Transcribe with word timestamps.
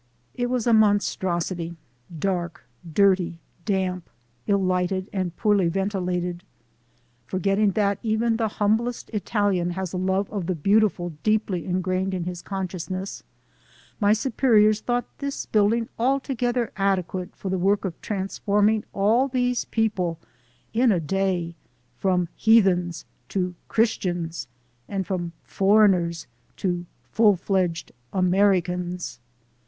It 0.33 0.49
was 0.49 0.65
a 0.65 0.73
monstrosity, 0.73 1.77
dark, 2.17 2.63
dirty, 2.91 3.37
damp, 3.65 4.09
ill 4.47 4.57
lighted 4.63 5.07
and 5.13 5.37
poorly 5.37 5.67
ventilated. 5.67 6.43
Forgetting 7.27 7.73
that 7.73 7.99
even 8.01 8.37
the 8.37 8.47
humblest 8.57 9.11
Italian 9.11 9.69
has 9.77 9.93
a 9.93 9.97
love 9.97 10.27
of 10.31 10.47
the 10.47 10.55
beautiful 10.55 11.13
deeply 11.21 11.65
ingrained 11.67 12.15
in 12.15 12.23
his 12.23 12.41
consciousness, 12.41 13.21
my 13.99 14.11
superiors 14.11 14.81
thought 14.81 15.05
this 15.19 15.45
building 15.45 15.87
altogether 15.99 16.71
adequate 16.77 17.35
for 17.35 17.49
the 17.49 17.59
work 17.59 17.85
of 17.85 18.01
transforming 18.01 18.83
all 18.93 19.27
these 19.27 19.65
people 19.65 20.17
in 20.73 20.91
a 20.91 20.99
day 20.99 21.53
from 21.99 22.27
"heathens" 22.35 23.05
to 23.29 23.53
"Christians" 23.67 24.47
and 24.89 25.05
from 25.05 25.33
"foreigners" 25.43 26.25
to 26.57 26.87
full 27.03 27.35
fledged 27.35 27.91
"Americans." 28.11 29.19